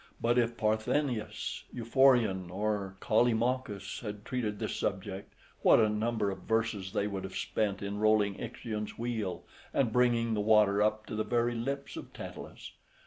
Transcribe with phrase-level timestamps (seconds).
[0.19, 5.31] But if Parthenius, Euphorion, or Callimachus, had treated this subject,
[5.61, 10.33] what a number of verses they would have spent in rolling Ixion's wheel, and bringing
[10.33, 12.71] the water up to the very lips of Tantalus!